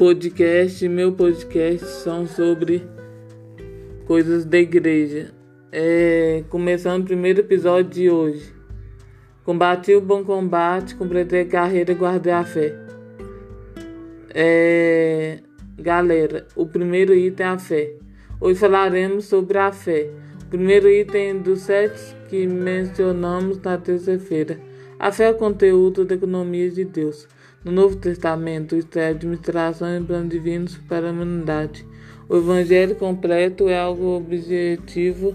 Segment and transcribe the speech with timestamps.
[0.00, 2.82] podcast, meu podcast são sobre
[4.06, 5.30] coisas da igreja.
[5.70, 8.50] É, começando o primeiro episódio de hoje.
[9.44, 12.74] Combati o bom combate, completei a carreira e guardei a fé.
[14.34, 15.40] É,
[15.78, 17.92] galera, o primeiro item é a fé.
[18.40, 20.08] Hoje falaremos sobre a fé.
[20.44, 24.58] O primeiro item dos sete que mencionamos na terça-feira.
[24.98, 27.28] A fé é o conteúdo da economia de Deus.
[27.62, 31.84] No Novo Testamento, isto é, administração e plano divinos para a humanidade.
[32.26, 35.34] O Evangelho completo é algo objetivo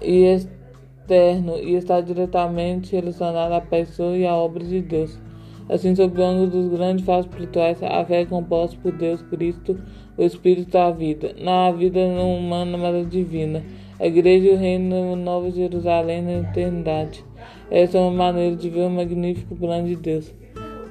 [0.00, 5.20] e externo e está diretamente relacionado à pessoa e à obra de Deus.
[5.68, 9.78] Assim, sob o ângulo dos grandes fatos espirituais, a fé é composta por Deus, Cristo,
[10.16, 11.34] o Espírito da vida.
[11.38, 13.62] Não há vida humana, mas a divina.
[14.00, 17.22] A igreja e o reino Nova Jerusalém na eternidade.
[17.70, 20.34] Essa é uma maneira de ver o magnífico plano de Deus.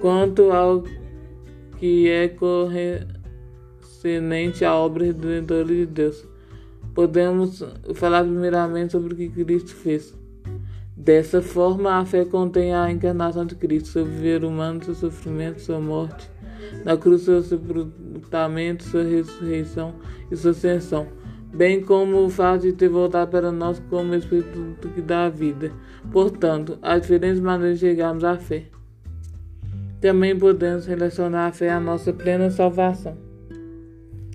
[0.03, 0.83] Quanto ao
[1.79, 6.27] que é correspondente à obra redentora de Deus,
[6.93, 7.63] podemos
[7.95, 10.13] falar primeiramente sobre o que Cristo fez.
[10.97, 15.79] Dessa forma, a fé contém a encarnação de Cristo, seu viver humano, seu sofrimento, sua
[15.79, 16.29] morte,
[16.83, 19.95] na cruz, seu sepultamento, sua ressurreição
[20.29, 21.07] e sua ascensão,
[21.53, 25.71] bem como o fato de ter voltado para nós como Espírito que dá a vida.
[26.11, 28.65] Portanto, há diferentes maneiras de chegarmos à fé.
[30.03, 33.17] Também podemos relacionar a fé à nossa plena salvação,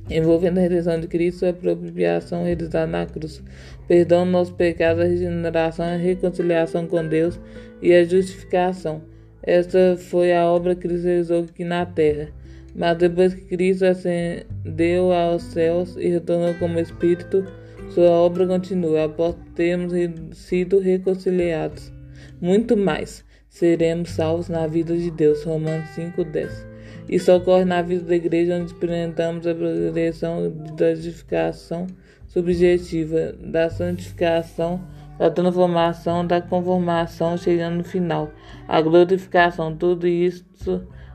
[0.09, 3.43] envolvendo a redenção de Cristo, a apropriação realizada na cruz,
[3.87, 7.39] perdão dos nossos pecados, a regeneração, a reconciliação com Deus
[7.83, 9.03] e a justificação.
[9.43, 12.31] Esta foi a obra que Cristo realizou aqui na terra.
[12.75, 17.45] Mas depois que Cristo ascendeu aos céus e retornou como Espírito,
[17.91, 19.93] sua obra continua após termos
[20.33, 21.93] sido reconciliados.
[22.41, 23.28] Muito mais
[23.59, 25.43] seremos salvos na vida de Deus.
[25.43, 26.65] Romanos 5,10.
[27.09, 31.87] Isso ocorre na vida da igreja, onde experimentamos a progressão da edificação
[32.29, 34.81] subjetiva, da santificação,
[35.19, 38.31] da transformação, da conformação, chegando no final,
[38.69, 39.75] a glorificação.
[39.75, 40.45] Tudo isso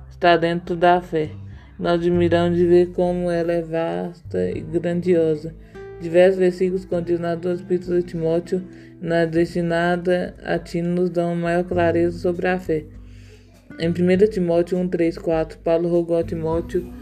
[0.09, 1.29] está dentro da fé.
[1.79, 5.55] Nós admiramos de ver como ela é vasta e grandiosa.
[6.01, 6.87] Diversos versículos
[7.19, 8.63] nas duas epístolas de Timóteo
[9.01, 12.85] na destinada a ti nos dão maior clareza sobre a fé.
[13.79, 16.93] Em 1 Timóteo 1, 3, 4, Paulo rogou a Timóteo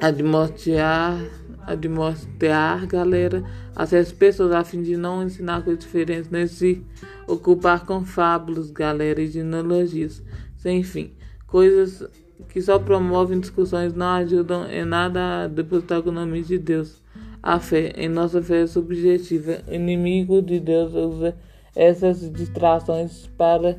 [0.00, 1.22] admotear,
[1.66, 3.44] admotear galera,
[3.76, 6.84] essas pessoas a fim de não ensinar coisas diferentes, nem se
[7.28, 10.22] ocupar com fábulas, galera, e genealogias,
[10.56, 11.12] sem fim.
[11.46, 12.04] Coisas
[12.48, 17.00] que só promovem discussões não ajudam em nada a depositar a economia de Deus.
[17.42, 19.58] A fé em nossa fé subjetiva.
[19.68, 21.34] Inimigo de Deus usa
[21.74, 23.78] essas distrações para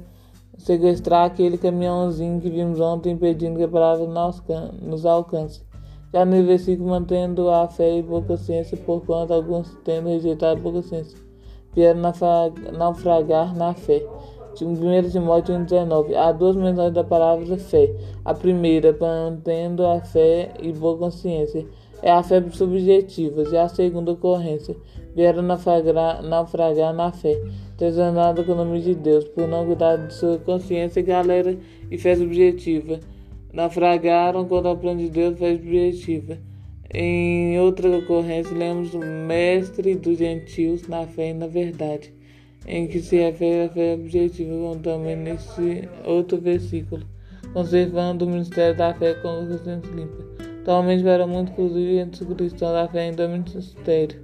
[0.58, 4.06] sequestrar aquele caminhãozinho que vimos ontem, impedindo que a palavra
[4.82, 5.62] nos alcance.
[6.14, 11.18] Já no versículo, mantendo a fé e boa consciência, porquanto alguns tendo rejeitado boa consciência,
[11.74, 12.02] vieram
[12.78, 14.06] naufragar na fé.
[14.62, 17.96] 1 Timóteo 1,19 Há duas menções da palavra fé.
[18.26, 21.66] A primeira, mantendo a fé e boa consciência
[22.04, 24.76] é a fé subjetiva, e a segunda ocorrência
[25.16, 27.42] vieram naufragar, naufragar na fé,
[27.78, 31.58] tesourando com o nome de Deus, por não cuidar de sua consciência, galera,
[31.90, 33.00] e fé subjetiva.
[33.54, 36.38] Naufragaram contra o plano de Deus, fé subjetiva.
[36.94, 42.14] Em outra ocorrência, lemos o mestre dos gentios na fé e na verdade,
[42.68, 47.04] em que se refere à fé objetiva, como também nesse outro versículo,
[47.54, 50.43] conservando o ministério da fé com consciência limpa.
[50.64, 54.22] Atualmente para muito, inclusive entre os cristãos da fé ainda muito mistério.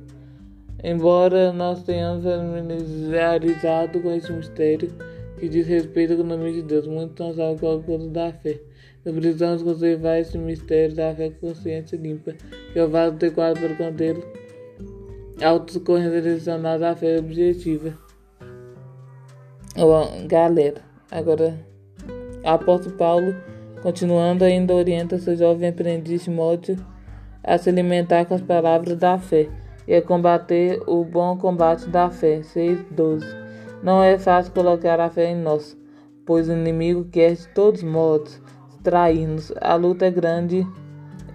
[0.82, 4.90] Embora nós tenhamos familiarizado com esse mistério
[5.38, 8.58] que diz respeito à economia de Deus, muitos não sabem qual é o da fé.
[9.04, 12.34] Nós precisamos conservar esse mistério da fé com consciência limpa,
[12.72, 14.16] que é o vaso adequado para conter
[15.44, 17.94] altas correntes direcionadas à fé objetiva.
[19.76, 20.82] Oh, galera,
[21.12, 21.60] agora,
[22.46, 23.36] apóstolo Paulo
[23.82, 26.78] Continuando, ainda orienta seu jovem aprendiz Timóteo
[27.42, 29.48] a se alimentar com as palavras da fé
[29.88, 32.42] e a combater o bom combate da fé.
[32.42, 33.24] 6.12
[33.82, 35.78] Não é fácil colocar a fé em nós,
[36.26, 38.42] pois o inimigo quer de todos modos
[38.84, 39.54] trair-nos.
[39.62, 40.68] A luta é grande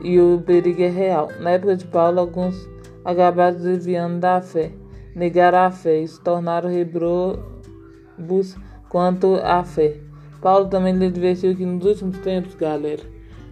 [0.03, 1.29] e o perigo é real.
[1.41, 2.69] Na época de Paulo, alguns
[3.05, 4.71] acabaram desviando da fé,
[5.17, 8.55] negaram a fé e se tornaram rebrobos
[8.91, 10.04] quanto à fé.
[10.45, 13.01] Paulo também lhe advertiu que nos últimos tempos, galera,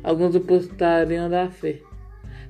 [0.02, 1.78] alguns apostariam da fé.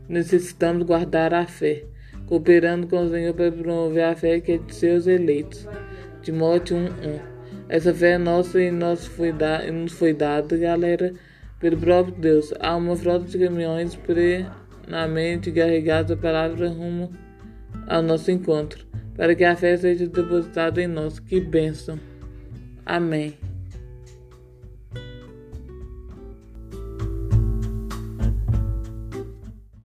[0.08, 1.84] Necessitamos guardar a fé,
[2.26, 5.68] cooperando com o Senhor para promover a fé que é de seus eleitos.
[6.22, 7.20] Timóteo 1:1.
[7.68, 11.14] Essa fé é nossa e nos foi, da, nos foi dada, galera,
[11.60, 12.52] pelo próprio Deus.
[12.58, 17.12] Há uma frota de caminhões plenamente carregados da palavra rumo
[17.86, 18.84] ao nosso encontro,
[19.14, 21.20] para que a fé seja depositada em nós.
[21.20, 21.96] Que bênção!
[22.84, 23.51] Amém.